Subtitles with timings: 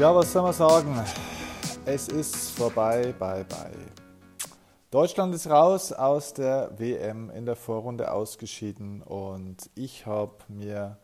[0.00, 0.98] Ja, was soll man sagen?
[1.84, 3.70] Es ist vorbei, bye, bye.
[4.90, 10.96] Deutschland ist raus aus der WM in der Vorrunde ausgeschieden und ich habe mir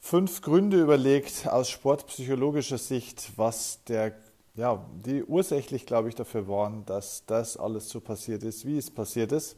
[0.00, 4.14] fünf Gründe überlegt aus sportpsychologischer Sicht, was der,
[4.56, 8.90] ja, die ursächlich, glaube ich, dafür waren, dass das alles so passiert ist, wie es
[8.90, 9.56] passiert ist.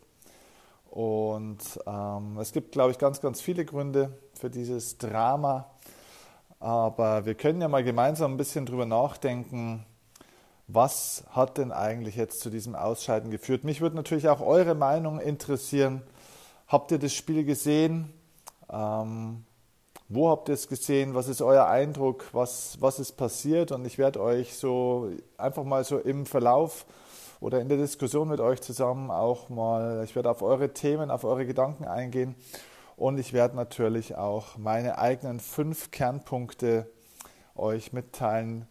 [0.91, 5.72] Und ähm, es gibt, glaube ich, ganz, ganz viele Gründe für dieses Drama.
[6.63, 9.85] Aber wir können ja mal gemeinsam ein bisschen drüber nachdenken,
[10.69, 13.65] was hat denn eigentlich jetzt zu diesem Ausscheiden geführt.
[13.65, 16.03] Mich würde natürlich auch eure Meinung interessieren.
[16.69, 18.13] Habt ihr das Spiel gesehen?
[18.71, 19.45] Ähm,
[20.09, 21.17] wo habt ihr es gesehen?
[21.17, 22.27] Was ist euer Eindruck?
[22.31, 23.73] Was, was ist passiert?
[23.73, 26.87] Und ich werde euch so einfach mal so im Verlauf
[27.41, 31.25] oder in der Diskussion mit euch zusammen auch mal, ich werde auf eure Themen, auf
[31.25, 32.37] eure Gedanken eingehen
[33.03, 36.89] und ich werde natürlich auch meine eigenen fünf Kernpunkte
[37.57, 38.69] euch mitteilen.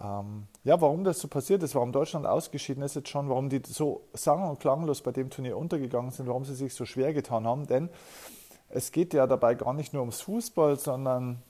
[0.00, 3.62] Ähm, ja, warum das so passiert ist, warum Deutschland ausgeschieden ist jetzt schon, warum die
[3.64, 7.46] so sang- und klanglos bei dem Turnier untergegangen sind, warum sie sich so schwer getan
[7.46, 7.68] haben.
[7.68, 7.88] Denn
[8.68, 11.40] es geht ja dabei gar nicht nur ums Fußball, sondern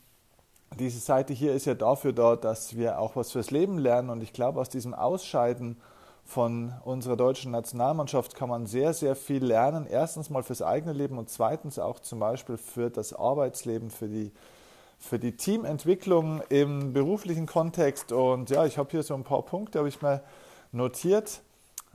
[0.79, 4.11] diese Seite hier ist ja dafür da, dass wir auch was fürs Leben lernen.
[4.11, 5.81] Und ich glaube, aus diesem Ausscheiden
[6.25, 9.87] von unserer deutschen Nationalmannschaft kann man sehr, sehr viel lernen.
[9.87, 14.33] Erstens mal fürs eigene Leben und zweitens auch zum Beispiel für das Arbeitsleben, für die,
[14.99, 18.13] für die Teamentwicklung im beruflichen Kontext.
[18.13, 20.23] Und ja, ich habe hier so ein paar Punkte, habe ich mal
[20.71, 21.43] notiert,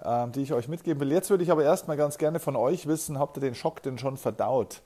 [0.03, 1.11] äh, die ich euch mitgeben will.
[1.11, 3.97] Jetzt würde ich aber erstmal ganz gerne von euch wissen, habt ihr den Schock denn
[3.97, 4.81] schon verdaut?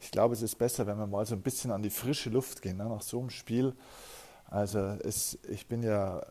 [0.00, 2.62] Ich glaube, es ist besser, wenn wir mal so ein bisschen an die frische Luft
[2.62, 3.74] gehen, ne, nach so einem Spiel.
[4.48, 6.22] Also es, ich bin ja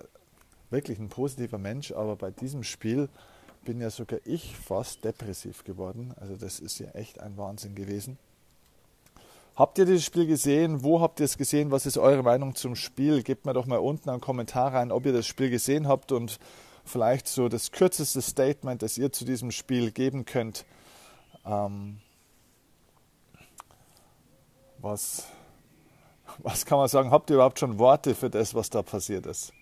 [0.69, 3.09] wirklich ein positiver Mensch, aber bei diesem Spiel
[3.63, 6.13] bin ja sogar ich fast depressiv geworden.
[6.19, 8.17] Also das ist ja echt ein Wahnsinn gewesen.
[9.55, 10.83] Habt ihr dieses Spiel gesehen?
[10.83, 11.71] Wo habt ihr es gesehen?
[11.71, 13.23] Was ist eure Meinung zum Spiel?
[13.23, 16.39] Gebt mir doch mal unten einen Kommentar rein, ob ihr das Spiel gesehen habt und
[16.83, 20.65] vielleicht so das kürzeste Statement, das ihr zu diesem Spiel geben könnt.
[21.45, 21.99] Ähm,
[24.77, 25.25] was,
[26.39, 27.11] was kann man sagen?
[27.11, 29.53] Habt ihr überhaupt schon Worte für das, was da passiert ist?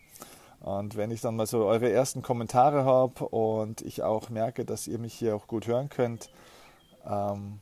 [0.63, 4.87] Und wenn ich dann mal so eure ersten Kommentare habe und ich auch merke, dass
[4.87, 6.29] ihr mich hier auch gut hören könnt,
[7.05, 7.59] ähm,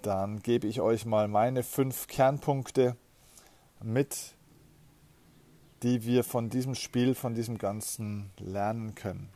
[0.00, 2.96] dann gebe ich euch mal meine fünf Kernpunkte
[3.82, 4.34] mit,
[5.82, 9.28] die wir von diesem Spiel, von diesem Ganzen lernen können.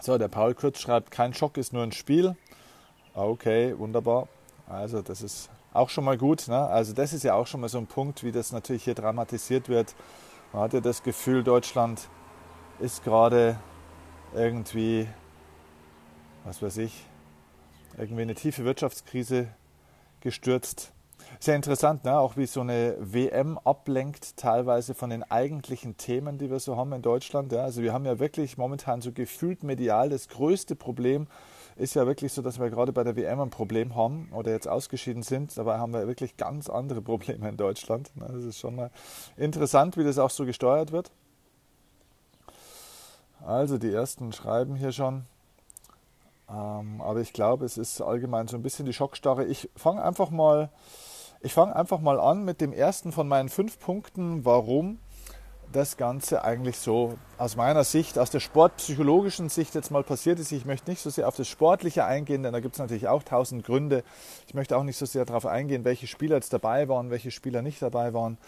[0.00, 2.36] So, der Paul Kurz schreibt, kein Schock ist nur ein Spiel.
[3.14, 4.26] Okay, wunderbar.
[4.68, 6.48] Also das ist auch schon mal gut.
[6.48, 6.58] Ne?
[6.58, 9.68] Also das ist ja auch schon mal so ein Punkt, wie das natürlich hier dramatisiert
[9.68, 9.94] wird.
[10.52, 12.08] Man hat ja das Gefühl, Deutschland
[12.78, 13.58] ist gerade
[14.34, 15.06] irgendwie,
[16.44, 17.04] was weiß ich,
[17.98, 19.48] irgendwie eine tiefe Wirtschaftskrise
[20.20, 20.92] gestürzt.
[21.38, 22.18] Sehr interessant, ne?
[22.18, 26.94] auch wie so eine WM ablenkt teilweise von den eigentlichen Themen, die wir so haben
[26.94, 27.52] in Deutschland.
[27.52, 27.64] Ja?
[27.64, 31.26] Also wir haben ja wirklich momentan so gefühlt medial das größte Problem
[31.78, 34.66] ist ja wirklich so, dass wir gerade bei der WM ein Problem haben oder jetzt
[34.66, 35.56] ausgeschieden sind.
[35.56, 38.10] Dabei haben wir wirklich ganz andere Probleme in Deutschland.
[38.16, 38.90] Das ist schon mal
[39.36, 41.10] interessant, wie das auch so gesteuert wird.
[43.44, 45.24] Also die ersten schreiben hier schon.
[46.50, 49.44] Ähm, aber ich glaube, es ist allgemein so ein bisschen die Schockstarre.
[49.44, 50.70] Ich fange einfach mal,
[51.40, 54.98] ich fange einfach mal an mit dem ersten von meinen fünf Punkten, warum
[55.72, 60.52] das Ganze eigentlich so aus meiner Sicht, aus der sportpsychologischen Sicht jetzt mal passiert ist.
[60.52, 63.22] Ich möchte nicht so sehr auf das Sportliche eingehen, denn da gibt es natürlich auch
[63.22, 64.02] tausend Gründe.
[64.46, 67.62] Ich möchte auch nicht so sehr darauf eingehen, welche Spieler jetzt dabei waren, welche Spieler
[67.62, 68.38] nicht dabei waren,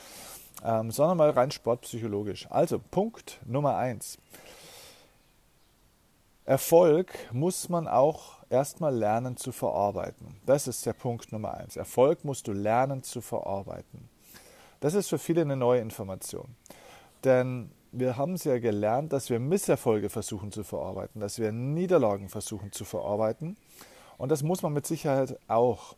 [0.65, 2.47] ähm, sondern mal rein sportpsychologisch.
[2.51, 4.19] Also Punkt Nummer eins.
[6.47, 10.37] Erfolg muss man auch erstmal lernen zu verarbeiten.
[10.47, 11.77] Das ist der Punkt Nummer eins.
[11.77, 14.09] Erfolg musst du lernen zu verarbeiten.
[14.81, 16.57] Das ist für viele eine neue Information.
[17.25, 22.29] Denn wir haben es ja gelernt, dass wir Misserfolge versuchen zu verarbeiten, dass wir Niederlagen
[22.29, 23.57] versuchen zu verarbeiten.
[24.17, 25.97] Und das muss man mit Sicherheit auch.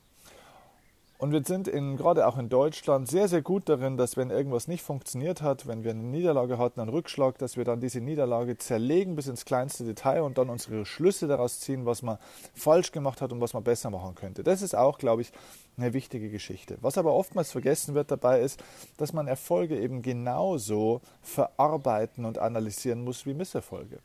[1.23, 4.67] Und wir sind in, gerade auch in Deutschland sehr, sehr gut darin, dass wenn irgendwas
[4.67, 8.59] nicht funktioniert hat, wenn wir eine Niederlage hatten, einen Rückschlag, dass wir dann diese Niederlage
[8.59, 12.19] zerlegen bis ins kleinste Detail und dann unsere Schlüsse daraus ziehen, was man
[12.55, 14.43] falsch gemacht hat und was man besser machen könnte.
[14.43, 15.31] Das ist auch, glaube ich,
[15.77, 16.79] eine wichtige Geschichte.
[16.81, 18.63] Was aber oftmals vergessen wird dabei ist,
[18.97, 23.99] dass man Erfolge eben genauso verarbeiten und analysieren muss wie Misserfolge.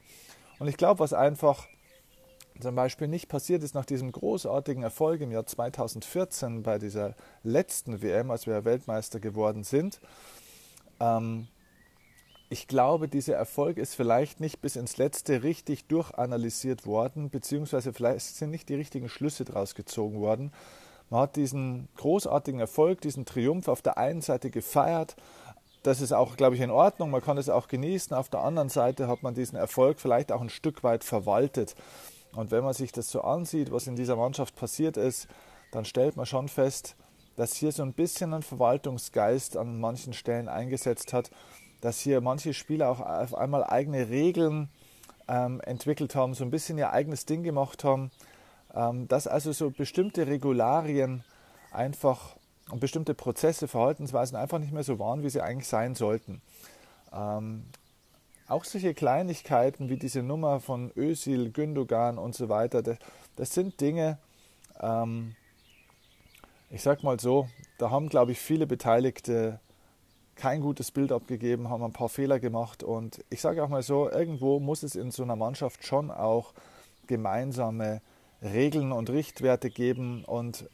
[0.59, 1.67] Und ich glaube, was einfach
[2.59, 8.01] zum Beispiel nicht passiert ist nach diesem großartigen Erfolg im Jahr 2014 bei dieser letzten
[8.01, 9.99] WM, als wir Weltmeister geworden sind.
[10.99, 11.47] Ähm,
[12.49, 18.21] ich glaube, dieser Erfolg ist vielleicht nicht bis ins Letzte richtig durchanalysiert worden, beziehungsweise vielleicht
[18.21, 20.51] sind nicht die richtigen Schlüsse daraus gezogen worden.
[21.09, 25.15] Man hat diesen großartigen Erfolg, diesen Triumph auf der einen Seite gefeiert.
[25.83, 27.11] Das ist auch, glaube ich, in Ordnung.
[27.11, 28.15] Man kann es auch genießen.
[28.15, 31.75] Auf der anderen Seite hat man diesen Erfolg vielleicht auch ein Stück weit verwaltet.
[32.35, 35.27] Und wenn man sich das so ansieht, was in dieser Mannschaft passiert ist,
[35.71, 36.95] dann stellt man schon fest,
[37.37, 41.31] dass hier so ein bisschen ein Verwaltungsgeist an manchen Stellen eingesetzt hat,
[41.81, 44.69] dass hier manche Spieler auch auf einmal eigene Regeln
[45.27, 48.11] ähm, entwickelt haben, so ein bisschen ihr eigenes Ding gemacht haben,
[49.07, 51.23] dass also so bestimmte Regularien
[51.71, 52.35] einfach
[52.69, 56.41] und bestimmte Prozesse, Verhaltensweisen einfach nicht mehr so waren, wie sie eigentlich sein sollten.
[57.13, 57.63] Ähm,
[58.47, 62.97] auch solche Kleinigkeiten wie diese Nummer von Özil, Gündogan und so weiter, das,
[63.35, 64.17] das sind Dinge,
[64.79, 65.35] ähm,
[66.69, 67.47] ich sag mal so,
[67.77, 69.59] da haben, glaube ich, viele Beteiligte
[70.35, 74.09] kein gutes Bild abgegeben, haben ein paar Fehler gemacht und ich sage auch mal so,
[74.09, 76.53] irgendwo muss es in so einer Mannschaft schon auch
[77.07, 78.01] gemeinsame
[78.41, 80.69] Regeln und Richtwerte geben und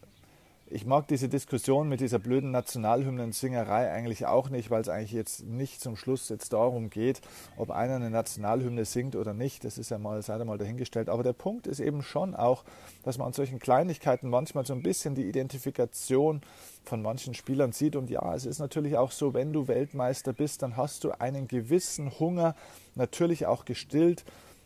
[0.74, 5.45] ich mag diese Diskussion mit dieser blöden Nationalhymnen-Singerei eigentlich auch nicht, weil es eigentlich jetzt
[5.45, 7.21] nicht zum Schluss jetzt darum geht,
[7.57, 9.65] ob einer eine Nationalhymne singt oder nicht.
[9.65, 11.10] Das ist ja mal, sei mal dahingestellt.
[11.10, 12.63] Aber der Punkt ist eben schon auch,
[13.04, 16.42] dass man an solchen Kleinigkeiten manchmal so ein bisschen die Identifikation
[16.86, 17.95] von manchen Spielern sieht.
[17.95, 21.48] Und ja, es ist natürlich auch so, wenn du Weltmeister bist, dann hast du einen
[21.48, 22.56] gewissen Hunger
[22.95, 24.25] natürlich auch gestillt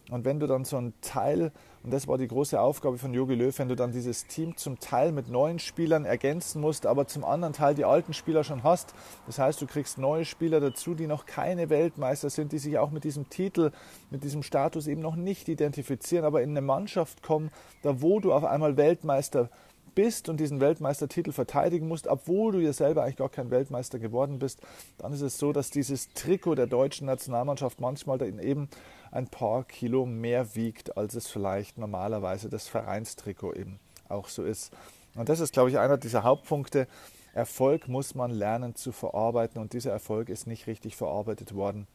[0.10, 1.52] und wenn du dann so ein Teil,
[1.88, 4.78] und das war die große Aufgabe von Jogi Löw, wenn du dann dieses Team zum
[4.78, 8.94] Teil mit neuen Spielern ergänzen musst, aber zum anderen Teil die alten Spieler schon hast,
[9.26, 12.92] das heißt, du kriegst neue Spieler dazu, die noch keine Weltmeister sind, die sich auch
[12.92, 13.72] mit diesem Titel,
[14.10, 17.52] mit diesem Status eben noch nicht identifizieren, aber in eine Mannschaft kommen,
[17.84, 19.67] da wo du auf einmal Weltmeister bist,
[19.98, 24.38] bist und diesen Weltmeistertitel verteidigen musst, obwohl du ja selber eigentlich gar kein Weltmeister geworden
[24.38, 24.62] bist,
[25.00, 28.70] dann ist es so, dass dieses Trikot der deutschen Nationalmannschaft manchmal eben
[29.10, 34.72] ein paar Kilo mehr wiegt, als es vielleicht normalerweise das Vereinstrikot eben auch so ist.
[35.16, 36.88] Und das ist, glaube ich, einer dieser Hauptpunkte.
[37.34, 41.88] Erfolg muss man lernen zu verarbeiten und dieser Erfolg ist nicht richtig verarbeitet worden.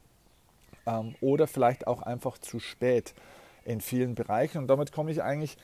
[0.87, 3.15] Ähm, oder vielleicht auch einfach zu spät
[3.65, 4.59] in vielen Bereichen.
[4.59, 5.57] Und damit komme ich eigentlich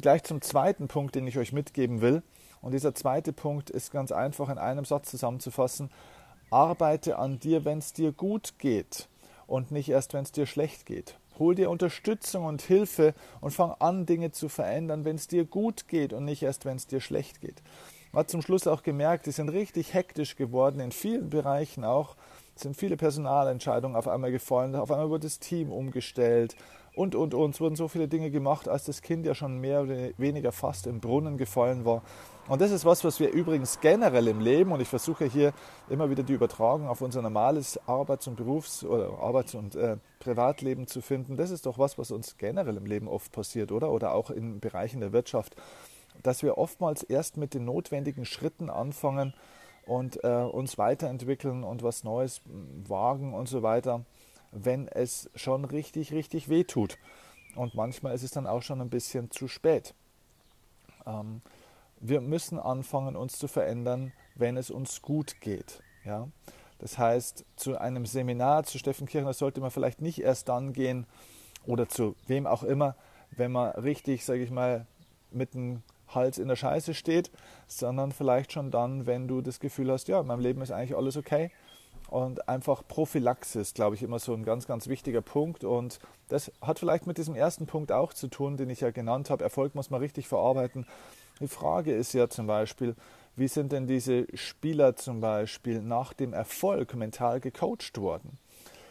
[0.00, 2.22] gleich zum zweiten Punkt, den ich euch mitgeben will.
[2.62, 5.90] Und dieser zweite Punkt ist ganz einfach in einem Satz zusammenzufassen.
[6.50, 9.08] Arbeite an dir, wenn es dir gut geht
[9.46, 11.16] und nicht erst, wenn es dir schlecht geht.
[11.38, 15.88] Hol dir Unterstützung und Hilfe und fang an, Dinge zu verändern, wenn es dir gut
[15.88, 17.62] geht und nicht erst, wenn es dir schlecht geht.
[18.12, 22.16] Man hat zum Schluss auch gemerkt, die sind richtig hektisch geworden, in vielen Bereichen auch.
[22.56, 26.56] Es sind viele Personalentscheidungen auf einmal gefallen, auf einmal wurde das Team umgestellt,
[26.94, 27.54] und, und, und.
[27.54, 30.86] Es wurden so viele Dinge gemacht, als das Kind ja schon mehr oder weniger fast
[30.86, 32.02] im Brunnen gefallen war.
[32.48, 35.52] Und das ist was, was wir übrigens generell im Leben, und ich versuche hier
[35.88, 40.86] immer wieder die Übertragung auf unser normales Arbeits- und Berufs- oder Arbeits- und äh, Privatleben
[40.86, 43.90] zu finden, das ist doch was, was uns generell im Leben oft passiert, oder?
[43.90, 45.54] Oder auch in Bereichen der Wirtschaft,
[46.22, 49.32] dass wir oftmals erst mit den notwendigen Schritten anfangen
[49.86, 52.42] und äh, uns weiterentwickeln und was Neues
[52.86, 54.04] wagen und so weiter
[54.52, 56.98] wenn es schon richtig, richtig weh tut.
[57.56, 59.94] Und manchmal ist es dann auch schon ein bisschen zu spät.
[61.06, 61.40] Ähm,
[62.00, 65.82] wir müssen anfangen, uns zu verändern, wenn es uns gut geht.
[66.04, 66.28] Ja?
[66.78, 71.06] Das heißt, zu einem Seminar zu Steffen Kirchner sollte man vielleicht nicht erst dann gehen
[71.66, 72.96] oder zu wem auch immer,
[73.32, 74.86] wenn man richtig, sage ich mal,
[75.30, 77.30] mit dem Hals in der Scheiße steht,
[77.68, 80.96] sondern vielleicht schon dann, wenn du das Gefühl hast, ja, in meinem Leben ist eigentlich
[80.96, 81.50] alles okay
[82.10, 85.62] und einfach Prophylaxis, glaube ich, immer so ein ganz, ganz wichtiger Punkt.
[85.62, 89.30] Und das hat vielleicht mit diesem ersten Punkt auch zu tun, den ich ja genannt
[89.30, 89.44] habe.
[89.44, 90.86] Erfolg muss man richtig verarbeiten.
[91.38, 92.96] Die Frage ist ja zum Beispiel,
[93.36, 98.38] wie sind denn diese Spieler zum Beispiel nach dem Erfolg mental gecoacht worden?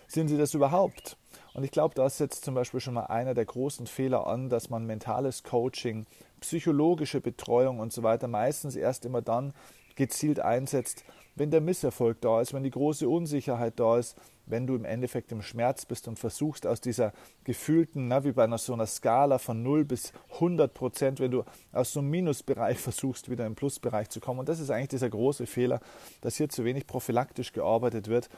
[0.08, 1.18] Sind sie das überhaupt?
[1.54, 4.50] Und ich glaube, da ist jetzt zum Beispiel schon mal einer der großen Fehler an,
[4.50, 6.06] dass man mentales Coaching,
[6.40, 9.54] psychologische Betreuung und so weiter meistens erst immer dann
[9.96, 11.04] gezielt einsetzt,
[11.40, 15.32] wenn der Misserfolg da ist, wenn die große Unsicherheit da ist, wenn du im Endeffekt
[15.32, 17.14] im Schmerz bist und versuchst aus dieser
[17.46, 21.44] gefühlten, na, wie bei einer, so einer Skala von 0 bis 100 Prozent, wenn du
[21.72, 24.40] aus so einem Minusbereich versuchst, wieder im Plusbereich zu kommen.
[24.42, 25.80] Und das ist eigentlich dieser große Fehler,
[26.22, 28.30] dass hier zu wenig prophylaktisch gearbeitet wird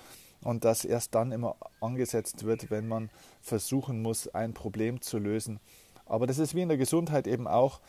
[0.44, 3.10] und dass erst dann immer angesetzt wird, wenn man
[3.42, 5.60] versuchen muss, ein Problem zu lösen.
[6.06, 7.80] Aber das ist wie in der Gesundheit eben auch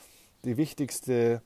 [0.44, 1.42] die wichtigste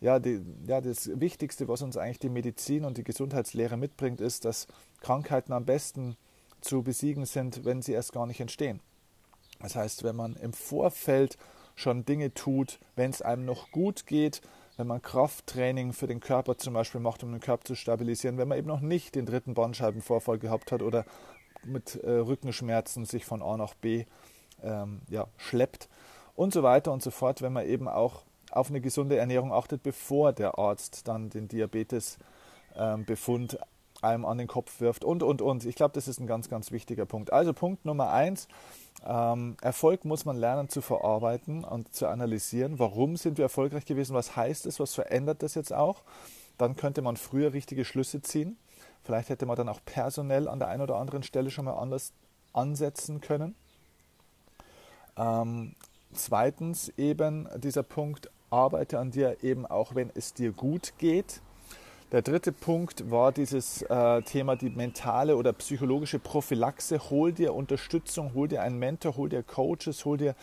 [0.00, 4.44] ja, die, ja, das Wichtigste, was uns eigentlich die Medizin und die Gesundheitslehre mitbringt, ist,
[4.44, 4.66] dass
[5.00, 6.16] Krankheiten am besten
[6.60, 8.80] zu besiegen sind, wenn sie erst gar nicht entstehen.
[9.60, 11.36] Das heißt, wenn man im Vorfeld
[11.74, 14.40] schon Dinge tut, wenn es einem noch gut geht,
[14.76, 18.48] wenn man Krafttraining für den Körper zum Beispiel macht, um den Körper zu stabilisieren, wenn
[18.48, 21.04] man eben noch nicht den dritten Bandscheibenvorfall gehabt hat oder
[21.64, 24.04] mit äh, Rückenschmerzen sich von A nach B
[24.62, 25.88] ähm, ja, schleppt
[26.36, 29.82] und so weiter und so fort, wenn man eben auch auf eine gesunde Ernährung achtet,
[29.82, 33.60] bevor der Arzt dann den Diabetesbefund ähm,
[34.00, 35.64] einem an den Kopf wirft und, und, und.
[35.64, 37.32] Ich glaube, das ist ein ganz, ganz wichtiger Punkt.
[37.32, 38.48] Also Punkt Nummer eins,
[39.04, 42.78] ähm, Erfolg muss man lernen zu verarbeiten und zu analysieren.
[42.78, 44.14] Warum sind wir erfolgreich gewesen?
[44.14, 44.80] Was heißt es?
[44.80, 46.02] Was verändert das jetzt auch?
[46.58, 48.56] Dann könnte man früher richtige Schlüsse ziehen.
[49.04, 52.12] Vielleicht hätte man dann auch personell an der einen oder anderen Stelle schon mal anders
[52.52, 53.54] ansetzen können.
[55.16, 55.74] Ähm,
[56.12, 61.40] zweitens eben dieser Punkt, arbeite an dir eben auch, wenn es dir gut geht.
[62.10, 67.10] Der dritte Punkt war dieses äh, Thema die mentale oder psychologische Prophylaxe.
[67.10, 70.34] Hol dir Unterstützung, hol dir einen Mentor, hol dir Coaches, hol dir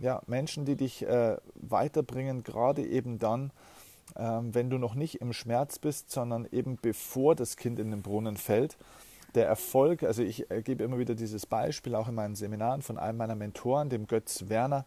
[0.00, 3.52] ja, Menschen, die dich äh, weiterbringen, gerade eben dann,
[4.16, 8.02] äh, wenn du noch nicht im Schmerz bist, sondern eben bevor das Kind in den
[8.02, 8.76] Brunnen fällt.
[9.36, 12.98] Der Erfolg, also ich äh, gebe immer wieder dieses Beispiel auch in meinen Seminaren von
[12.98, 14.84] einem meiner Mentoren, dem Götz Werner,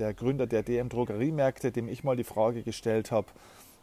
[0.00, 3.28] der Gründer der DM Drogeriemärkte, dem ich mal die Frage gestellt habe,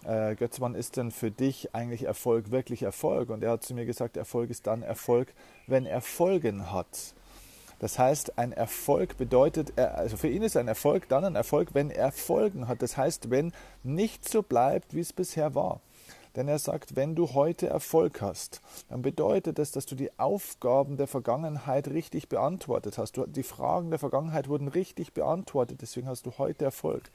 [0.04, 3.30] äh, Götz, ist denn für dich eigentlich Erfolg wirklich Erfolg?
[3.30, 5.34] Und er hat zu mir gesagt, Erfolg ist dann Erfolg,
[5.68, 7.14] wenn er Folgen hat.
[7.80, 11.92] Das heißt, ein Erfolg bedeutet, also für ihn ist ein Erfolg dann ein Erfolg, wenn
[11.92, 12.82] er Folgen hat.
[12.82, 15.80] Das heißt, wenn nicht so bleibt, wie es bisher war.
[16.36, 20.98] Denn er sagt, wenn du heute Erfolg hast, dann bedeutet das, dass du die Aufgaben
[20.98, 23.18] der Vergangenheit richtig beantwortet hast.
[23.18, 27.12] Du, die Fragen der Vergangenheit wurden richtig beantwortet, deswegen hast du heute Erfolg.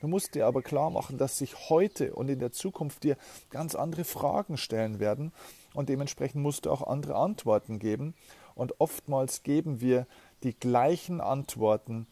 [0.00, 3.16] Du musst dir aber klar machen, dass sich heute und in der Zukunft dir
[3.50, 5.32] ganz andere Fragen stellen werden
[5.74, 8.14] und dementsprechend musst du auch andere Antworten geben.
[8.54, 10.06] Und oftmals geben wir
[10.42, 12.06] die gleichen Antworten,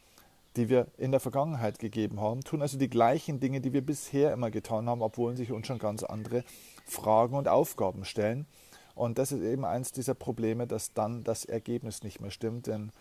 [0.56, 4.32] die wir in der Vergangenheit gegeben haben, tun also die gleichen Dinge, die wir bisher
[4.32, 6.44] immer getan haben, obwohl sich uns schon ganz andere
[6.86, 8.46] Fragen und Aufgaben stellen.
[8.94, 12.92] Und das ist eben eins dieser Probleme, dass dann das Ergebnis nicht mehr stimmt, denn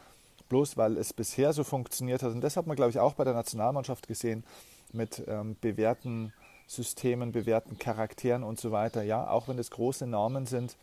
[0.49, 3.23] bloß weil es bisher so funktioniert hat, und das hat man, glaube ich, auch bei
[3.23, 4.43] der Nationalmannschaft gesehen,
[4.91, 6.33] mit ähm, bewährten
[6.67, 10.75] Systemen, bewährten Charakteren und so weiter, ja, auch wenn es große Namen sind,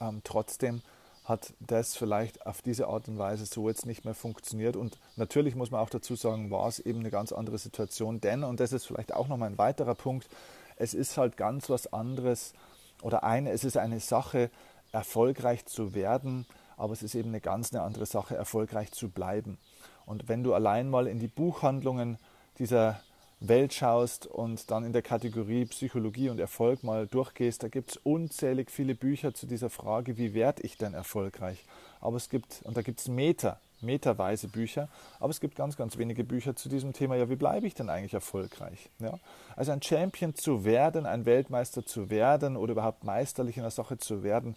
[0.00, 0.82] ähm, trotzdem
[1.28, 4.76] hat das vielleicht auf diese Art und Weise so jetzt nicht mehr funktioniert.
[4.76, 8.20] Und natürlich muss man auch dazu sagen, war es eben eine ganz andere Situation.
[8.20, 10.28] Denn, und das ist vielleicht auch nochmal ein weiterer Punkt,
[10.76, 12.54] es ist halt ganz was anderes
[13.02, 14.50] oder eine, es ist eine Sache,
[14.90, 16.46] erfolgreich zu werden,
[16.78, 19.58] aber es ist eben eine ganz eine andere Sache, erfolgreich zu bleiben.
[20.06, 22.18] Und wenn du allein mal in die Buchhandlungen
[22.58, 23.00] dieser
[23.40, 27.96] Welt schaust und dann in der Kategorie Psychologie und Erfolg mal durchgehst, da gibt es
[27.98, 31.64] unzählig viele Bücher zu dieser Frage, wie werde ich denn erfolgreich?
[32.00, 34.88] Aber es gibt, und da gibt es Meter, meterweise Bücher,
[35.20, 37.90] aber es gibt ganz, ganz wenige Bücher zu diesem Thema, ja, wie bleibe ich denn
[37.90, 38.90] eigentlich erfolgreich?
[38.98, 39.18] Ja?
[39.54, 43.98] Also ein Champion zu werden, ein Weltmeister zu werden oder überhaupt meisterlich in der Sache
[43.98, 44.56] zu werden,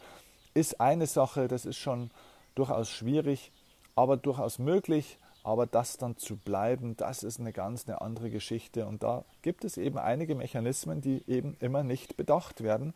[0.56, 2.10] ist eine Sache, das ist schon
[2.56, 3.52] durchaus schwierig,
[3.96, 8.86] aber durchaus möglich aber das dann zu bleiben, das ist eine ganz eine andere Geschichte.
[8.86, 12.94] Und da gibt es eben einige Mechanismen, die eben immer nicht bedacht werden,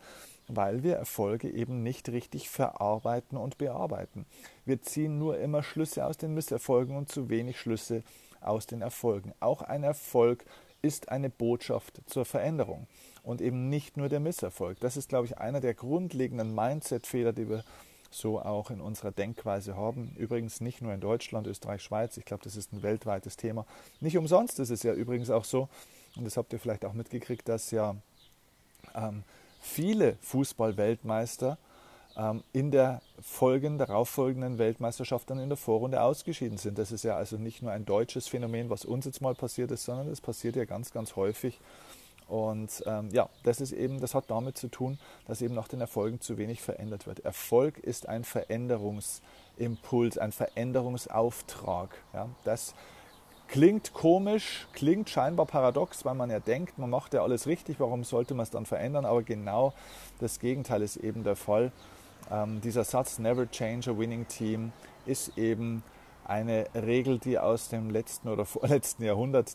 [0.48, 4.26] weil wir Erfolge eben nicht richtig verarbeiten und bearbeiten.
[4.64, 8.02] Wir ziehen nur immer Schlüsse aus den Misserfolgen und zu wenig Schlüsse
[8.40, 9.32] aus den Erfolgen.
[9.40, 10.44] Auch ein Erfolg
[10.82, 12.86] ist eine Botschaft zur Veränderung
[13.24, 14.78] und eben nicht nur der Misserfolg.
[14.78, 17.64] Das ist, glaube ich, einer der grundlegenden Mindset-Fehler, die wir
[18.16, 20.14] so auch in unserer Denkweise haben.
[20.16, 22.16] Übrigens nicht nur in Deutschland, Österreich, Schweiz.
[22.16, 23.66] Ich glaube, das ist ein weltweites Thema.
[24.00, 25.68] Nicht umsonst ist es ja übrigens auch so,
[26.16, 27.94] und das habt ihr vielleicht auch mitgekriegt, dass ja
[28.94, 29.22] ähm,
[29.60, 31.58] viele Fußball-Weltmeister
[32.16, 36.78] ähm, in der folgenden, darauffolgenden Weltmeisterschaft dann in der Vorrunde ausgeschieden sind.
[36.78, 39.84] Das ist ja also nicht nur ein deutsches Phänomen, was uns jetzt mal passiert ist,
[39.84, 41.60] sondern es passiert ja ganz, ganz häufig
[42.28, 45.80] und ähm, ja, das ist eben, das hat damit zu tun, dass eben nach den
[45.80, 47.20] Erfolgen zu wenig verändert wird.
[47.20, 51.90] Erfolg ist ein Veränderungsimpuls, ein Veränderungsauftrag.
[52.12, 52.74] Ja, das
[53.46, 58.02] klingt komisch, klingt scheinbar paradox, weil man ja denkt, man macht ja alles richtig, warum
[58.02, 59.04] sollte man es dann verändern?
[59.04, 59.72] Aber genau
[60.18, 61.70] das Gegenteil ist eben der Fall.
[62.30, 64.72] Ähm, dieser Satz Never change a winning team
[65.06, 65.84] ist eben
[66.24, 69.54] eine Regel, die aus dem letzten oder vorletzten Jahrhundert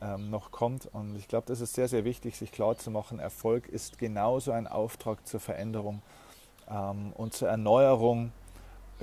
[0.00, 0.86] ähm, noch kommt.
[0.92, 4.52] Und ich glaube, das ist sehr, sehr wichtig, sich klar zu machen, Erfolg ist genauso
[4.52, 6.02] ein Auftrag zur Veränderung
[6.68, 8.32] ähm, und zur Erneuerung,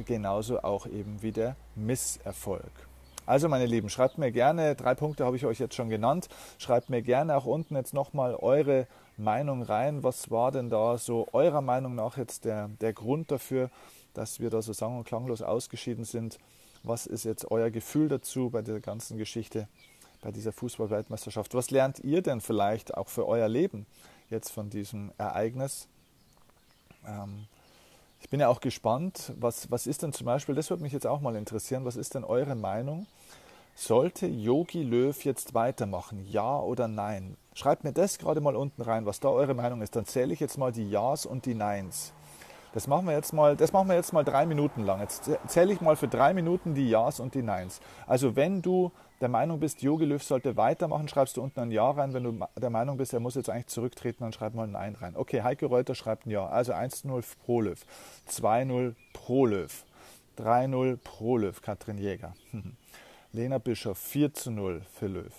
[0.05, 2.71] genauso auch eben wie der Misserfolg.
[3.25, 6.89] Also meine Lieben, schreibt mir gerne, drei Punkte habe ich euch jetzt schon genannt, schreibt
[6.89, 8.85] mir gerne auch unten jetzt nochmal eure
[9.15, 10.03] Meinung rein.
[10.03, 13.69] Was war denn da so eurer Meinung nach jetzt der, der Grund dafür,
[14.13, 16.37] dass wir da so sang- und klanglos ausgeschieden sind?
[16.83, 19.69] Was ist jetzt euer Gefühl dazu bei der ganzen Geschichte?
[20.23, 21.53] Bei dieser Fußball-Weltmeisterschaft.
[21.53, 23.85] Was lernt ihr denn vielleicht auch für euer Leben
[24.29, 25.87] jetzt von diesem Ereignis?
[27.05, 27.47] Ähm,
[28.19, 31.05] ich bin ja auch gespannt, was, was ist denn zum Beispiel, das würde mich jetzt
[31.05, 33.05] auch mal interessieren, was ist denn eure Meinung
[33.75, 36.27] Sollte Yogi Löw jetzt weitermachen?
[36.29, 37.37] Ja oder nein?
[37.55, 39.95] Schreibt mir das gerade mal unten rein, was da eure Meinung ist.
[39.95, 42.13] Dann zähle ich jetzt mal die Ja's und die Neins.
[42.73, 45.01] Das machen wir jetzt mal, das machen wir jetzt mal drei Minuten lang.
[45.01, 47.81] Jetzt zähle ich mal für drei Minuten die Ja's und die Neins.
[48.05, 48.91] Also wenn du
[49.23, 52.13] der Meinung bist, Jogi Löw sollte weitermachen, schreibst du unten ein Ja rein.
[52.13, 54.95] Wenn du der Meinung bist, er muss jetzt eigentlich zurücktreten, dann schreib mal ein Nein
[54.95, 55.15] rein.
[55.15, 56.45] Okay, Heike Reuter schreibt ein Ja.
[56.47, 57.79] Also 1-0 pro Löw,
[58.29, 59.85] 2-0 pro Löw,
[60.37, 62.33] 3-0 pro Löw, Katrin Jäger.
[63.31, 65.33] Lena Bischof 4 0 für Löw.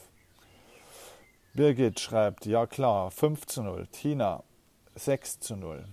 [1.53, 3.87] Birgit schreibt, ja klar, 5 0.
[3.93, 4.43] Tina
[4.95, 5.85] 6 0.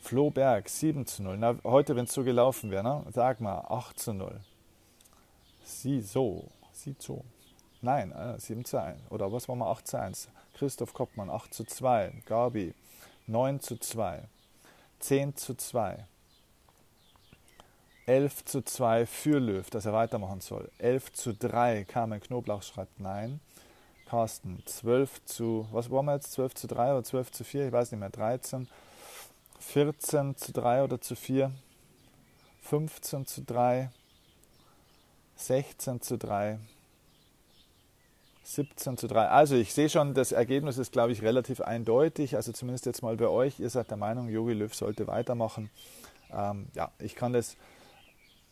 [0.00, 1.36] Flo Berg 7 zu 0.
[1.36, 3.04] Na, heute, wenn es so gelaufen wäre, ne?
[3.10, 4.40] sag mal 8 zu 0.
[5.64, 7.24] Sie so, sie so.
[7.80, 9.00] Nein, äh, 7 zu 1.
[9.10, 10.28] Oder was war mal 8 zu 1?
[10.54, 12.22] Christoph Koppmann 8 zu 2.
[12.26, 12.74] Gabi
[13.26, 14.22] 9 zu 2.
[15.00, 16.06] 10 zu 2.
[18.06, 20.70] 11 zu 2 für Löw, dass er weitermachen soll.
[20.78, 21.84] 11 zu 3.
[21.84, 23.40] Carmen Knoblauch schreibt Nein.
[24.06, 26.32] Carsten 12 zu, was waren wir jetzt?
[26.32, 27.66] 12 zu 3 oder 12 zu 4?
[27.66, 28.10] Ich weiß nicht mehr.
[28.10, 28.68] 13.
[29.64, 31.50] 14 zu 3 oder zu 4,
[32.60, 33.90] 15 zu 3,
[35.36, 36.58] 16 zu 3,
[38.44, 39.28] 17 zu 3.
[39.28, 42.36] Also ich sehe schon, das Ergebnis ist, glaube ich, relativ eindeutig.
[42.36, 43.58] Also zumindest jetzt mal bei euch.
[43.58, 45.70] Ihr seid der Meinung, Jogi Löw sollte weitermachen.
[46.32, 47.56] Ähm, ja, ich kann das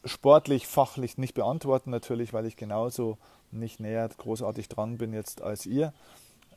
[0.05, 3.19] sportlich, fachlich nicht beantworten natürlich, weil ich genauso
[3.51, 5.93] nicht näher großartig dran bin jetzt als ihr.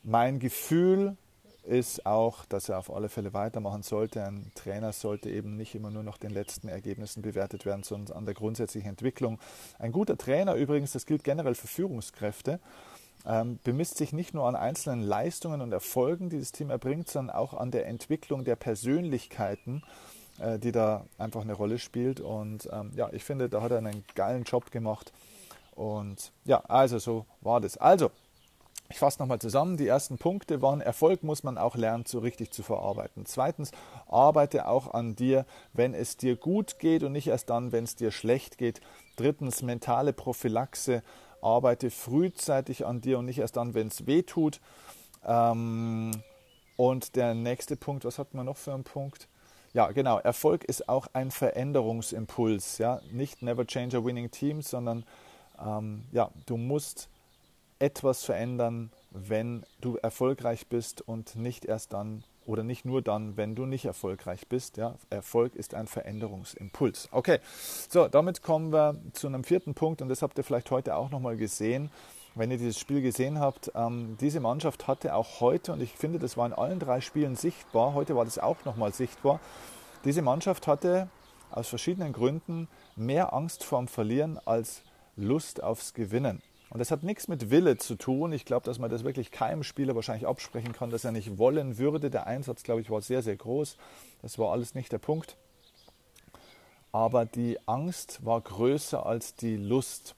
[0.03, 1.17] Mein Gefühl
[1.65, 4.23] ist auch, dass er auf alle Fälle weitermachen sollte.
[4.23, 8.25] Ein Trainer sollte eben nicht immer nur nach den letzten Ergebnissen bewertet werden, sondern an
[8.25, 9.39] der grundsätzlichen Entwicklung.
[9.79, 12.59] Ein guter Trainer übrigens, das gilt generell für Führungskräfte,
[13.25, 17.35] ähm, bemisst sich nicht nur an einzelnen Leistungen und Erfolgen, die das Team erbringt, sondern
[17.35, 19.83] auch an der Entwicklung der Persönlichkeiten,
[20.39, 22.19] äh, die da einfach eine Rolle spielt.
[22.19, 25.11] Und ähm, ja, ich finde, da hat er einen geilen Job gemacht.
[25.75, 27.77] Und ja, also so war das.
[27.77, 28.11] Also,
[28.89, 29.77] ich fasse nochmal zusammen.
[29.77, 33.25] Die ersten Punkte waren, Erfolg muss man auch lernen, so richtig zu verarbeiten.
[33.25, 33.71] Zweitens,
[34.07, 37.95] arbeite auch an dir, wenn es dir gut geht und nicht erst dann, wenn es
[37.95, 38.81] dir schlecht geht.
[39.15, 41.01] Drittens, mentale Prophylaxe.
[41.41, 44.59] Arbeite frühzeitig an dir und nicht erst dann, wenn es weh tut.
[45.25, 46.11] Ähm,
[46.77, 49.27] und der nächste Punkt, was hatten wir noch für einen Punkt?
[49.73, 50.19] Ja, genau.
[50.19, 52.77] Erfolg ist auch ein Veränderungsimpuls.
[52.77, 53.01] Ja?
[53.11, 55.05] Nicht never change a winning team, sondern
[55.59, 57.09] ähm, ja, du musst
[57.79, 63.55] etwas verändern, wenn du erfolgreich bist und nicht erst dann oder nicht nur dann, wenn
[63.55, 64.77] du nicht erfolgreich bist.
[64.77, 64.95] Ja?
[65.09, 67.09] Erfolg ist ein Veränderungsimpuls.
[67.11, 67.39] Okay,
[67.89, 71.09] so, damit kommen wir zu einem vierten Punkt und das habt ihr vielleicht heute auch
[71.09, 71.89] nochmal gesehen.
[72.35, 76.19] Wenn ihr dieses Spiel gesehen habt, ähm, diese Mannschaft hatte auch heute, und ich finde,
[76.19, 79.39] das war in allen drei Spielen sichtbar, heute war das auch nochmal sichtbar,
[80.03, 81.07] diese Mannschaft hatte
[81.49, 84.81] aus verschiedenen Gründen mehr Angst vorm Verlieren als
[85.15, 86.41] Lust aufs Gewinnen.
[86.69, 88.33] Und das hat nichts mit Wille zu tun.
[88.33, 91.77] Ich glaube, dass man das wirklich keinem Spieler wahrscheinlich absprechen kann, dass er nicht wollen
[91.77, 92.09] würde.
[92.09, 93.77] Der Einsatz, glaube ich, war sehr, sehr groß.
[94.21, 95.37] Das war alles nicht der Punkt.
[96.91, 100.15] Aber die Angst war größer als die Lust.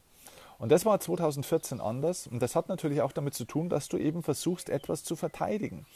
[0.58, 2.26] Und das war 2014 anders.
[2.26, 5.86] Und das hat natürlich auch damit zu tun, dass du eben versuchst, etwas zu verteidigen.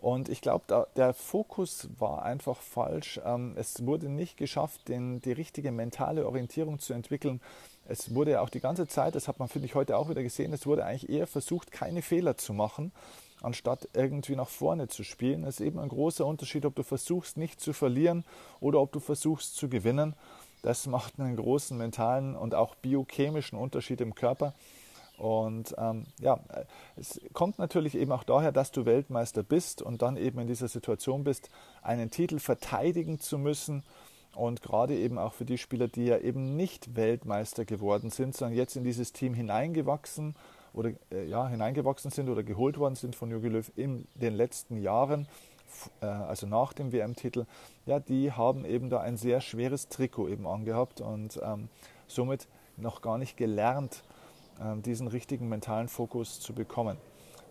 [0.00, 3.20] Und ich glaube, der Fokus war einfach falsch.
[3.24, 7.40] Ähm, es wurde nicht geschafft, den, die richtige mentale Orientierung zu entwickeln.
[7.86, 10.22] Es wurde ja auch die ganze Zeit, das hat man, finde ich, heute auch wieder
[10.22, 12.92] gesehen, es wurde eigentlich eher versucht, keine Fehler zu machen,
[13.42, 15.44] anstatt irgendwie nach vorne zu spielen.
[15.44, 18.24] Es ist eben ein großer Unterschied, ob du versuchst, nicht zu verlieren
[18.60, 20.14] oder ob du versuchst zu gewinnen.
[20.62, 24.54] Das macht einen großen mentalen und auch biochemischen Unterschied im Körper.
[25.18, 26.40] Und ähm, ja,
[26.96, 30.68] es kommt natürlich eben auch daher, dass du Weltmeister bist und dann eben in dieser
[30.68, 31.50] Situation bist,
[31.82, 33.84] einen Titel verteidigen zu müssen.
[34.34, 38.56] Und gerade eben auch für die Spieler, die ja eben nicht Weltmeister geworden sind, sondern
[38.56, 40.34] jetzt in dieses Team hineingewachsen
[40.72, 44.82] oder äh, ja, hineingewachsen sind oder geholt worden sind von Jogi Löw in den letzten
[44.82, 45.28] Jahren,
[46.00, 47.46] äh, also nach dem WM-Titel,
[47.86, 51.68] ja, die haben eben da ein sehr schweres Trikot eben angehabt und ähm,
[52.08, 54.02] somit noch gar nicht gelernt,
[54.60, 56.96] ähm, diesen richtigen mentalen Fokus zu bekommen.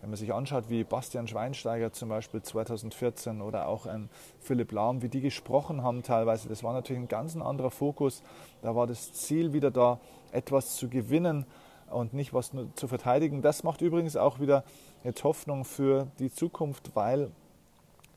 [0.04, 5.00] Wenn man sich anschaut, wie Bastian Schweinsteiger zum Beispiel 2014 oder auch ein Philipp Lahm,
[5.00, 8.22] wie die gesprochen haben teilweise, das war natürlich ein ganz anderer Fokus.
[8.60, 9.98] Da war das Ziel wieder da,
[10.30, 11.46] etwas zu gewinnen
[11.88, 13.40] und nicht was nur zu verteidigen.
[13.40, 14.62] Das macht übrigens auch wieder
[15.04, 17.30] jetzt Hoffnung für die Zukunft, weil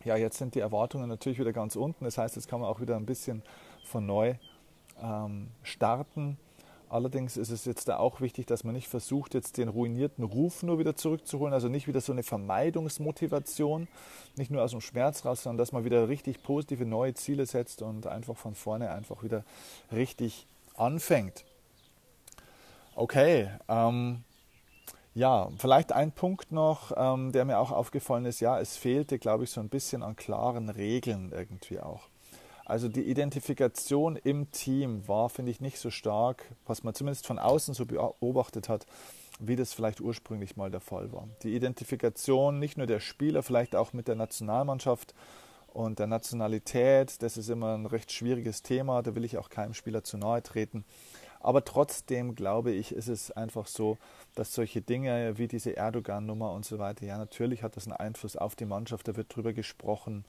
[0.04, 2.04] ja, jetzt sind die Erwartungen natürlich wieder ganz unten.
[2.04, 3.44] Das heißt, jetzt kann man auch wieder ein bisschen
[3.86, 4.36] von neu
[5.02, 6.38] ähm, starten.
[6.90, 10.64] Allerdings ist es jetzt da auch wichtig, dass man nicht versucht, jetzt den ruinierten Ruf
[10.64, 13.88] nur wieder zurückzuholen, also nicht wieder so eine Vermeidungsmotivation,
[14.38, 17.82] nicht nur aus dem Schmerz raus, sondern dass man wieder richtig positive neue Ziele setzt
[17.82, 19.44] und einfach von vorne einfach wieder
[19.92, 21.44] richtig anfängt.
[22.96, 24.24] Okay, ähm,
[25.14, 28.40] ja, vielleicht ein Punkt noch, ähm, der mir auch aufgefallen ist.
[28.40, 32.08] Ja, es fehlte, glaube ich, so ein bisschen an klaren Regeln irgendwie auch.
[32.68, 37.40] Also die Identifikation im Team war, finde ich, nicht so stark, was man zumindest von
[37.40, 38.86] außen so beobachtet hat,
[39.40, 41.30] wie das vielleicht ursprünglich mal der Fall war.
[41.44, 45.16] Die Identifikation nicht nur der Spieler, vielleicht auch mit der Nationalmannschaft
[45.68, 49.74] und der Nationalität, das ist immer ein recht schwieriges Thema, da will ich auch keinem
[49.74, 50.84] Spieler zu nahe treten.
[51.40, 53.98] Aber trotzdem glaube ich, ist es einfach so,
[54.36, 58.36] dass solche Dinge wie diese Erdogan-Nummer und so weiter, ja, natürlich hat das einen Einfluss
[58.36, 60.26] auf die Mannschaft, da wird drüber gesprochen.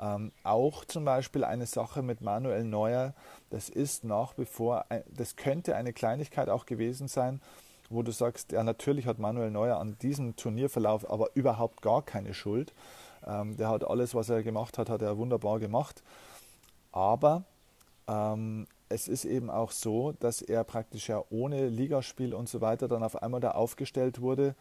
[0.00, 3.14] Ähm, auch zum Beispiel eine Sache mit Manuel Neuer,
[3.50, 7.42] das ist nach wie vor, das könnte eine Kleinigkeit auch gewesen sein,
[7.90, 12.32] wo du sagst, ja, natürlich hat Manuel Neuer an diesem Turnierverlauf aber überhaupt gar keine
[12.32, 12.72] Schuld.
[13.26, 16.02] Ähm, der hat alles, was er gemacht hat, hat er wunderbar gemacht.
[16.92, 17.44] Aber
[18.08, 22.88] ähm, es ist eben auch so, dass er praktisch ja ohne Ligaspiel und so weiter
[22.88, 24.54] dann auf einmal da aufgestellt wurde.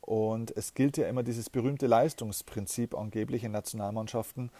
[0.00, 4.50] Und es gilt ja immer dieses berühmte Leistungsprinzip angeblich in Nationalmannschaften.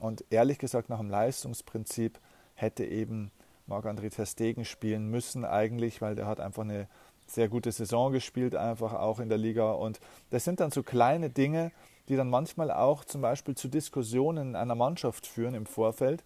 [0.00, 2.18] Und ehrlich gesagt, nach dem Leistungsprinzip
[2.54, 3.30] hätte eben
[3.66, 6.88] Marc-André Ter Stegen spielen müssen eigentlich, weil der hat einfach eine
[7.26, 9.72] sehr gute Saison gespielt, einfach auch in der Liga.
[9.72, 11.72] Und das sind dann so kleine Dinge,
[12.08, 16.24] die dann manchmal auch zum Beispiel zu Diskussionen in einer Mannschaft führen im Vorfeld.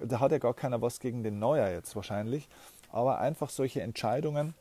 [0.00, 2.48] Da hat ja gar keiner was gegen den Neuer jetzt wahrscheinlich.
[2.90, 4.54] Aber einfach solche Entscheidungen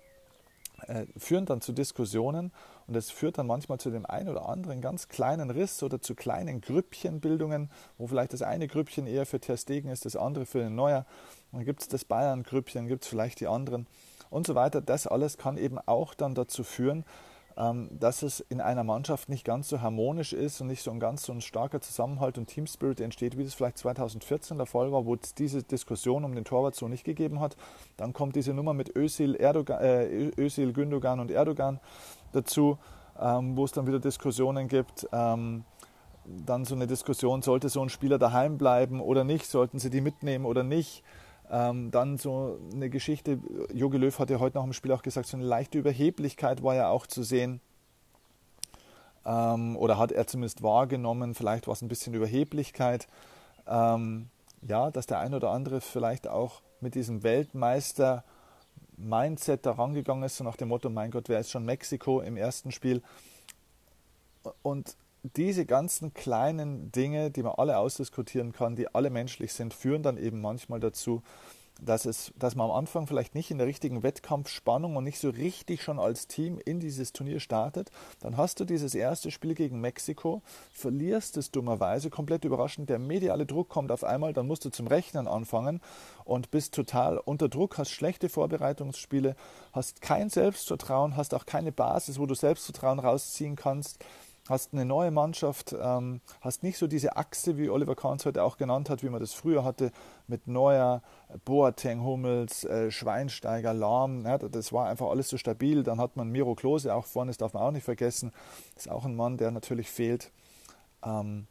[0.88, 2.52] äh, führen dann zu Diskussionen
[2.88, 6.15] und es führt dann manchmal zu dem einen oder anderen ganz kleinen Riss oder zu
[6.15, 10.60] kleinen Grüppchenbildungen, wo vielleicht das eine Grüppchen eher für Ter Stegen ist, das andere für
[10.60, 11.06] den Neuer.
[11.52, 13.88] Dann gibt es das Bayern-Grüppchen, gibt es vielleicht die anderen
[14.30, 14.82] und so weiter.
[14.82, 17.06] Das alles kann eben auch dann dazu führen,
[17.91, 21.24] dass es in einer Mannschaft nicht ganz so harmonisch ist und nicht so ein ganz
[21.24, 25.13] so ein starker Zusammenhalt und Teamspirit entsteht, wie das vielleicht 2014 der Fall war, wo
[25.15, 27.58] es diese Diskussion um den Torwart so nicht gegeben hat.
[27.98, 31.82] Dann kommt diese Nummer mit Özil, Erdogan, äh, Özil Gündogan und Erdogan
[32.32, 32.78] dazu,
[33.19, 35.10] ähm, wo es dann wieder Diskussionen gibt.
[35.12, 35.65] Ähm,
[36.26, 40.02] dann so eine Diskussion, sollte so ein Spieler daheim bleiben oder nicht, sollten sie die
[40.02, 41.04] mitnehmen oder nicht.
[41.52, 43.40] Ähm, dann so eine Geschichte,
[43.74, 46.76] Jogi Löw hat ja heute nach dem Spiel auch gesagt, so eine leichte Überheblichkeit war
[46.76, 47.60] ja auch zu sehen.
[49.26, 53.08] Ähm, oder hat er zumindest wahrgenommen, vielleicht war es ein bisschen Überheblichkeit.
[53.68, 54.30] Ähm,
[54.62, 58.24] ja, dass der ein oder andere vielleicht auch mit diesem Weltmeister
[58.98, 62.38] Mindset da rangegangen ist, so nach dem Motto, mein Gott, wer ist schon Mexiko im
[62.38, 63.02] ersten Spiel?
[64.62, 70.03] Und diese ganzen kleinen Dinge, die man alle ausdiskutieren kann, die alle menschlich sind, führen
[70.03, 71.21] dann eben manchmal dazu,
[71.82, 75.29] dass, es, dass man am Anfang vielleicht nicht in der richtigen Wettkampfspannung und nicht so
[75.29, 77.91] richtig schon als Team in dieses Turnier startet.
[78.19, 83.45] Dann hast du dieses erste Spiel gegen Mexiko, verlierst es dummerweise, komplett überraschend, der mediale
[83.45, 85.82] Druck kommt auf einmal, dann musst du zum Rechnen anfangen
[86.25, 89.36] und bist total unter Druck, hast schlechte Vorbereitungsspiele,
[89.71, 94.03] hast kein Selbstvertrauen, hast auch keine Basis, wo du Selbstvertrauen rausziehen kannst
[94.50, 98.44] hast eine neue Mannschaft, ähm, hast nicht so diese Achse, wie Oliver Kahn es heute
[98.44, 99.92] auch genannt hat, wie man das früher hatte,
[100.28, 101.02] mit Neuer,
[101.46, 104.26] Boateng, Hummels, äh, Schweinsteiger, Lahm.
[104.26, 105.84] Ja, das war einfach alles so stabil.
[105.84, 108.34] Dann hat man Miro Klose auch vorne, das darf man auch nicht vergessen.
[108.76, 110.32] Ist auch ein Mann, der natürlich fehlt.
[111.06, 111.48] Ähm,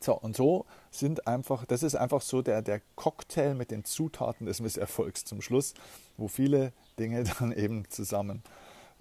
[0.00, 4.46] so, und so sind einfach, das ist einfach so der, der Cocktail mit den Zutaten
[4.46, 5.74] des Misserfolgs zum Schluss,
[6.16, 8.42] wo viele Dinge dann eben zusammen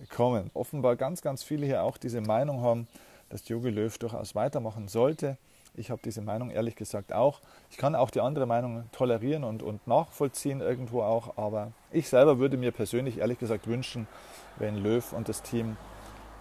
[0.09, 0.51] kommen.
[0.53, 2.87] Offenbar ganz, ganz viele hier auch diese Meinung haben,
[3.29, 5.37] dass Jogi Löw durchaus weitermachen sollte.
[5.73, 7.39] Ich habe diese Meinung ehrlich gesagt auch.
[7.69, 12.39] Ich kann auch die andere Meinung tolerieren und, und nachvollziehen irgendwo auch, aber ich selber
[12.39, 14.07] würde mir persönlich ehrlich gesagt wünschen,
[14.57, 15.77] wenn Löw und das Team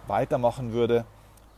[0.07, 1.05] weitermachen würde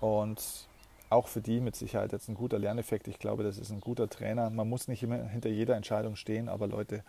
[0.01, 0.67] und
[1.09, 3.07] auch für die mit Sicherheit jetzt ein guter Lerneffekt.
[3.07, 4.49] Ich glaube, das ist ein guter Trainer.
[4.49, 7.03] Man muss nicht immer hinter jeder Entscheidung stehen, aber Leute,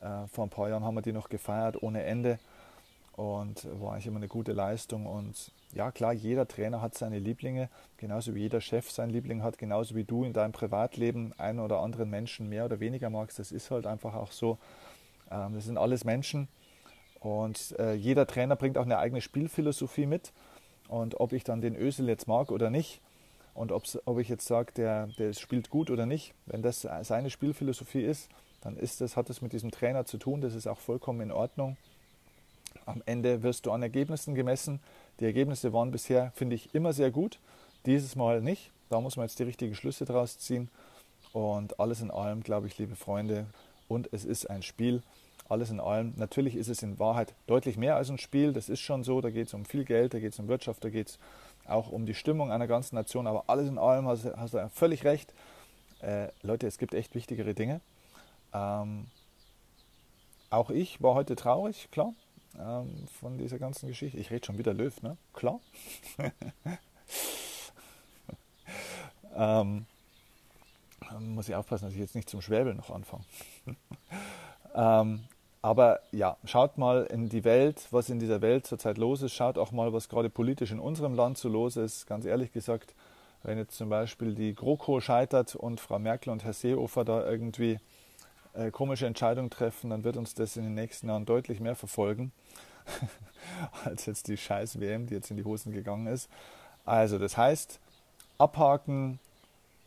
[0.00, 2.38] äh, vor ein paar Jahren haben wir die noch gefeiert ohne Ende
[3.20, 5.04] und war eigentlich immer eine gute Leistung.
[5.04, 9.58] Und ja, klar, jeder Trainer hat seine Lieblinge, genauso wie jeder Chef seinen Liebling hat,
[9.58, 13.38] genauso wie du in deinem Privatleben einen oder anderen Menschen mehr oder weniger magst.
[13.38, 14.56] Das ist halt einfach auch so.
[15.30, 16.48] Ähm, das sind alles Menschen
[17.20, 20.32] und äh, jeder Trainer bringt auch eine eigene Spielphilosophie mit.
[20.88, 23.02] Und ob ich dann den Ösel jetzt mag oder nicht,
[23.52, 28.02] und ob ich jetzt sage, der, der spielt gut oder nicht, wenn das seine Spielphilosophie
[28.02, 28.30] ist,
[28.62, 30.40] dann ist das, hat das mit diesem Trainer zu tun.
[30.40, 31.76] Das ist auch vollkommen in Ordnung.
[32.86, 34.80] Am Ende wirst du an Ergebnissen gemessen.
[35.20, 37.38] Die Ergebnisse waren bisher, finde ich, immer sehr gut.
[37.86, 38.70] Dieses Mal nicht.
[38.88, 40.68] Da muss man jetzt die richtigen Schlüsse draus ziehen.
[41.32, 43.46] Und alles in allem, glaube ich, liebe Freunde,
[43.88, 45.02] und es ist ein Spiel.
[45.48, 48.52] Alles in allem, natürlich ist es in Wahrheit deutlich mehr als ein Spiel.
[48.52, 49.20] Das ist schon so.
[49.20, 51.18] Da geht es um viel Geld, da geht es um Wirtschaft, da geht es
[51.66, 53.26] auch um die Stimmung einer ganzen Nation.
[53.26, 55.34] Aber alles in allem hast, hast du völlig recht.
[56.02, 57.80] Äh, Leute, es gibt echt wichtigere Dinge.
[58.54, 59.06] Ähm,
[60.50, 62.14] auch ich war heute traurig, klar
[62.58, 64.18] ähm, von dieser ganzen Geschichte.
[64.18, 65.16] Ich rede schon wieder Löw, ne?
[65.32, 65.60] Klar.
[69.36, 69.86] ähm,
[71.20, 73.24] muss ich aufpassen, dass ich jetzt nicht zum Schwäbeln noch anfange.
[74.74, 75.24] ähm,
[75.62, 79.34] aber ja, schaut mal in die Welt, was in dieser Welt zurzeit los ist.
[79.34, 82.06] Schaut auch mal, was gerade politisch in unserem Land so los ist.
[82.06, 82.94] Ganz ehrlich gesagt,
[83.42, 87.78] wenn jetzt zum Beispiel die GroKo scheitert und Frau Merkel und Herr Seehofer da irgendwie
[88.54, 92.32] äh, komische Entscheidungen treffen, dann wird uns das in den nächsten Jahren deutlich mehr verfolgen,
[93.84, 96.28] als jetzt die scheiß WM, die jetzt in die Hosen gegangen ist.
[96.84, 97.80] Also das heißt,
[98.38, 99.18] abhaken,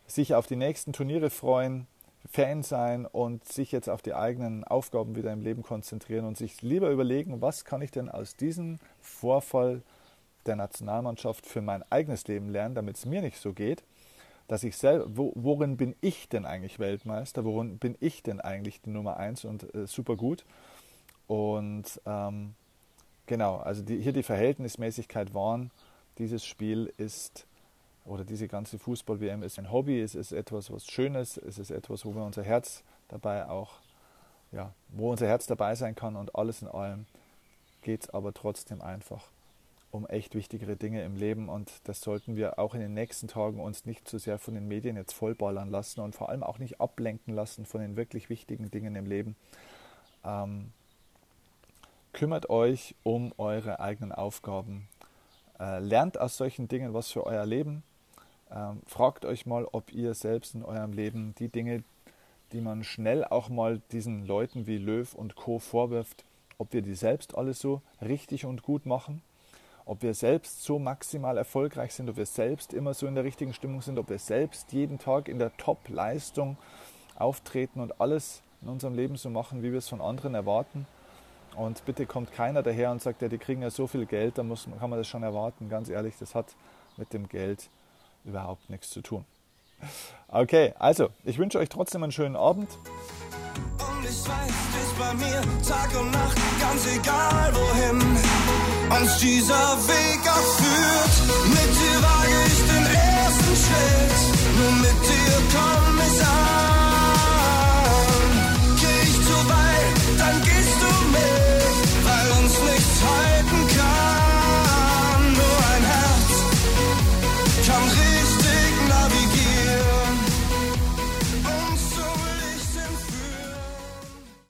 [0.08, 1.88] sich auf die nächsten Turniere freuen,
[2.32, 6.62] Fan sein und sich jetzt auf die eigenen Aufgaben wieder im Leben konzentrieren und sich
[6.62, 9.82] lieber überlegen, was kann ich denn aus diesem Vorfall
[10.46, 13.84] der Nationalmannschaft für mein eigenes Leben lernen, damit es mir nicht so geht,
[14.54, 18.82] dass ich selber, wo, worin bin ich denn eigentlich Weltmeister, worin bin ich denn eigentlich
[18.82, 20.46] die Nummer eins und äh, super gut.
[21.26, 22.54] Und ähm,
[23.26, 25.72] genau, also die, hier die Verhältnismäßigkeit wahren,
[26.20, 27.48] dieses Spiel ist
[28.06, 32.06] oder diese ganze Fußball-WM ist ein Hobby, es ist etwas, was Schönes, es ist etwas,
[32.06, 33.72] wo wir unser Herz dabei auch,
[34.52, 37.08] ja, wo unser Herz dabei sein kann und alles in allem
[37.82, 39.24] geht es aber trotzdem einfach
[39.94, 43.60] um echt wichtigere Dinge im Leben und das sollten wir auch in den nächsten Tagen
[43.60, 46.82] uns nicht zu sehr von den Medien jetzt vollballern lassen und vor allem auch nicht
[46.82, 49.36] ablenken lassen von den wirklich wichtigen Dingen im Leben.
[50.26, 50.72] Ähm,
[52.12, 54.88] kümmert euch um eure eigenen Aufgaben.
[55.60, 57.84] Äh, lernt aus solchen Dingen was für euer Leben.
[58.52, 61.84] Ähm, fragt euch mal, ob ihr selbst in eurem Leben die Dinge,
[62.52, 65.60] die man schnell auch mal diesen Leuten wie Löw und Co.
[65.60, 66.26] vorwirft,
[66.58, 69.22] ob wir die selbst alle so richtig und gut machen
[69.86, 73.54] ob wir selbst so maximal erfolgreich sind, ob wir selbst immer so in der richtigen
[73.54, 76.58] Stimmung sind, ob wir selbst jeden Tag in der Top-Leistung
[77.16, 80.88] auftreten und alles in unserem Leben so machen, wie wir es von anderen erwarten.
[81.56, 84.44] Und bitte kommt keiner daher und sagt, ja, die kriegen ja so viel Geld, da
[84.44, 85.70] muss, kann man das schon erwarten.
[85.70, 86.56] Ganz ehrlich, das hat
[86.98, 87.70] mit dem Geld
[88.24, 89.26] überhaupt nichts zu tun.
[90.30, 92.70] Okay, also ich wünsche euch trotzdem einen schönen Abend.
[93.78, 98.53] Und ich weiß, du bei mir Tag und Nacht, ganz egal wohin
[98.90, 101.16] uns dieser Weg erführt.
[101.48, 104.22] Mit dir wage ich den ersten Schritt,
[104.58, 106.53] nur mit dir komm ich an.